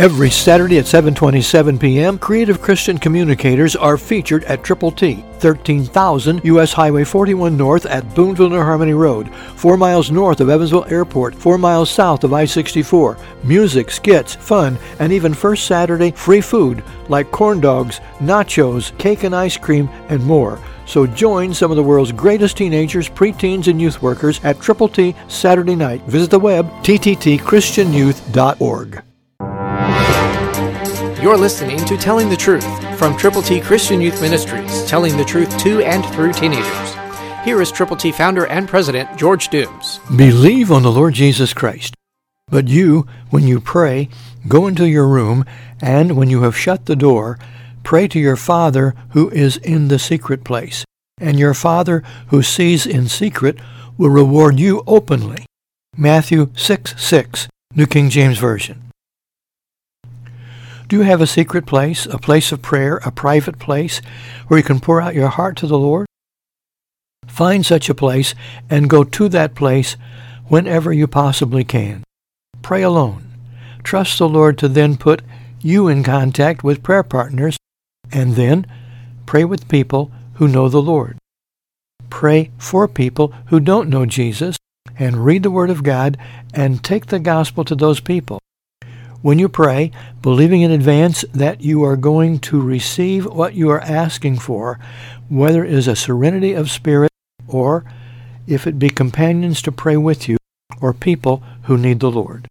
[0.00, 6.72] Every Saturday at 7:27 p.m., creative Christian communicators are featured at Triple T, 13,000 US
[6.72, 11.58] Highway 41 North at Boonville New Harmony Road, 4 miles north of Evansville Airport, 4
[11.58, 13.18] miles south of I-64.
[13.44, 19.36] Music, skits, fun, and even first Saturday free food like corn dogs, nachos, cake and
[19.36, 20.58] ice cream, and more.
[20.86, 25.14] So join some of the world's greatest teenagers, preteens, and youth workers at Triple T
[25.28, 26.00] Saturday night.
[26.04, 29.02] Visit the web tttchristianyouth.org.
[31.22, 35.54] You're listening to Telling the Truth from Triple T Christian Youth Ministries, telling the truth
[35.58, 36.94] to and through teenagers.
[37.44, 40.00] Here is Triple T founder and president George Dooms.
[40.16, 41.94] Believe on the Lord Jesus Christ.
[42.48, 44.08] But you, when you pray,
[44.48, 45.44] go into your room,
[45.82, 47.38] and when you have shut the door,
[47.84, 50.86] pray to your Father who is in the secret place.
[51.20, 53.58] And your Father who sees in secret
[53.98, 55.44] will reward you openly.
[55.98, 58.89] Matthew 6 6, New King James Version.
[60.90, 64.02] Do you have a secret place, a place of prayer, a private place
[64.48, 66.08] where you can pour out your heart to the Lord?
[67.28, 68.34] Find such a place
[68.68, 69.96] and go to that place
[70.48, 72.02] whenever you possibly can.
[72.60, 73.22] Pray alone.
[73.84, 75.22] Trust the Lord to then put
[75.60, 77.56] you in contact with prayer partners
[78.10, 78.66] and then
[79.26, 81.18] pray with people who know the Lord.
[82.08, 84.56] Pray for people who don't know Jesus
[84.98, 86.18] and read the Word of God
[86.52, 88.40] and take the gospel to those people.
[89.22, 89.90] When you pray,
[90.22, 94.78] believing in advance that you are going to receive what you are asking for,
[95.28, 97.10] whether it is a serenity of spirit
[97.46, 97.84] or
[98.46, 100.38] if it be companions to pray with you
[100.80, 102.48] or people who need the Lord.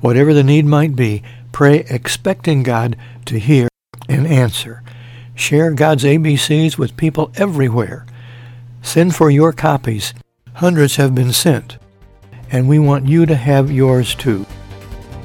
[0.00, 3.68] Whatever the need might be, pray expecting God to hear
[4.08, 4.82] and answer.
[5.34, 8.06] Share God's ABCs with people everywhere.
[8.80, 10.14] Send for your copies.
[10.54, 11.76] Hundreds have been sent,
[12.50, 14.46] and we want you to have yours too.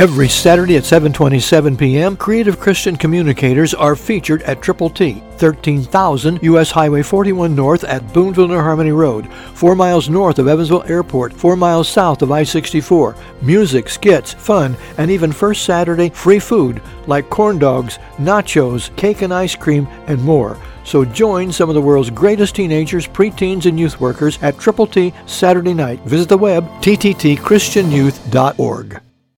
[0.00, 6.70] Every Saturday at 7:27 p.m., creative Christian communicators are featured at Triple T, 13,000 US
[6.70, 11.54] Highway 41 North at Boonville New Harmony Road, 4 miles north of Evansville Airport, 4
[11.54, 13.14] miles south of I-64.
[13.42, 19.34] Music, skits, fun, and even first Saturday free food like corn dogs, nachos, cake and
[19.34, 20.56] ice cream, and more.
[20.82, 25.12] So join some of the world's greatest teenagers, preteens, and youth workers at Triple T
[25.26, 26.00] Saturday night.
[26.06, 29.00] Visit the web tttchristianyouth.org.